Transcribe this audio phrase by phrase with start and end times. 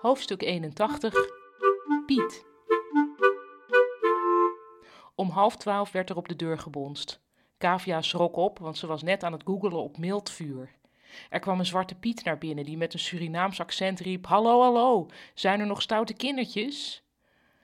[0.00, 1.14] Hoofdstuk 81
[2.06, 2.44] Piet
[5.14, 7.22] Om half twaalf werd er op de deur gebonst.
[7.58, 10.70] Kavia schrok op, want ze was net aan het googelen op mild vuur.
[11.30, 15.08] Er kwam een zwarte Piet naar binnen die met een Surinaams accent riep: Hallo, hallo,
[15.34, 17.04] zijn er nog stoute kindertjes?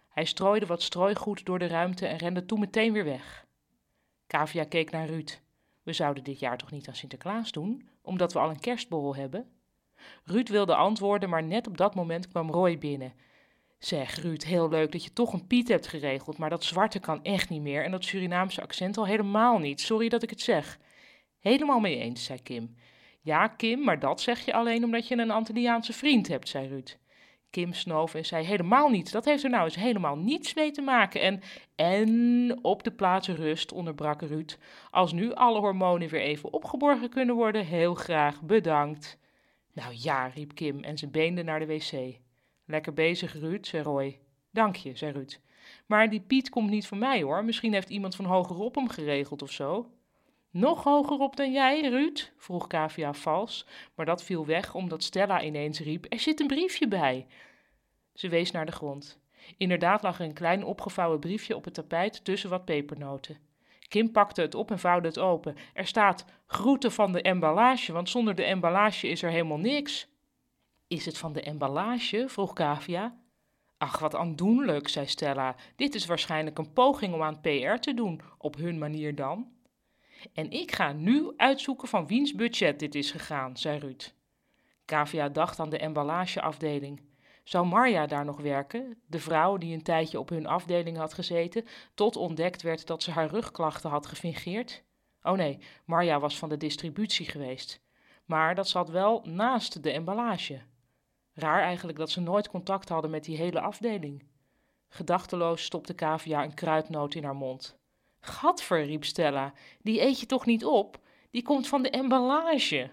[0.08, 3.46] Hij strooide wat strooigoed door de ruimte en rende toen meteen weer weg.
[4.26, 5.40] Kavia keek naar Ruud.
[5.82, 9.55] We zouden dit jaar toch niet aan Sinterklaas doen, omdat we al een kerstborrel hebben?
[10.24, 13.12] Ruud wilde antwoorden, maar net op dat moment kwam Roy binnen.
[13.78, 17.22] Zeg, Ruud, heel leuk dat je toch een Piet hebt geregeld, maar dat zwarte kan
[17.22, 19.80] echt niet meer en dat Surinaamse accent al helemaal niet.
[19.80, 20.78] Sorry dat ik het zeg.
[21.40, 22.76] Helemaal mee eens, zei Kim.
[23.20, 26.98] Ja, Kim, maar dat zeg je alleen omdat je een Antilliaanse vriend hebt, zei Ruud.
[27.50, 29.12] Kim snoof en zei helemaal niet.
[29.12, 31.20] Dat heeft er nou eens helemaal niets mee te maken.
[31.20, 31.40] En,
[31.76, 34.58] en op de plaats rust, onderbrak Ruud.
[34.90, 39.18] Als nu alle hormonen weer even opgeborgen kunnen worden, heel graag, bedankt.
[39.76, 42.18] Nou ja, riep Kim en ze beende naar de wc.
[42.64, 44.20] Lekker bezig, Ruud, zei Roy.
[44.50, 45.40] Dank je, zei Ruud.
[45.86, 47.44] Maar die Piet komt niet van mij hoor.
[47.44, 49.90] Misschien heeft iemand van hogerop hem geregeld of zo.
[50.50, 52.32] Nog hogerop dan jij, Ruud?
[52.36, 56.88] vroeg Kavia vals, maar dat viel weg omdat Stella ineens riep: Er zit een briefje
[56.88, 57.26] bij.
[58.14, 59.20] Ze wees naar de grond.
[59.56, 63.38] Inderdaad lag er een klein opgevouwen briefje op het tapijt tussen wat pepernoten.
[63.88, 65.56] Kim pakte het op en vouwde het open.
[65.74, 70.08] Er staat groeten van de emballage, want zonder de emballage is er helemaal niks.
[70.86, 72.24] Is het van de emballage?
[72.28, 73.16] vroeg Kavia.
[73.78, 75.54] Ach, wat aandoenlijk, zei Stella.
[75.76, 79.50] Dit is waarschijnlijk een poging om aan PR te doen, op hun manier dan.
[80.32, 84.14] En ik ga nu uitzoeken van wiens budget dit is gegaan, zei Ruud.
[84.84, 87.00] Kavia dacht aan de emballageafdeling.
[87.46, 91.64] Zou Marja daar nog werken, de vrouw die een tijdje op hun afdeling had gezeten,
[91.94, 94.84] tot ontdekt werd dat ze haar rugklachten had gefingeerd?
[95.22, 97.80] Oh nee, Marja was van de distributie geweest.
[98.24, 100.60] Maar dat zat wel naast de emballage.
[101.32, 104.26] Raar eigenlijk dat ze nooit contact hadden met die hele afdeling.
[104.88, 107.78] Gedachteloos stopte Kavia een kruidnoot in haar mond.
[108.20, 110.98] Gadver, riep Stella, die eet je toch niet op?
[111.30, 112.90] Die komt van de emballage.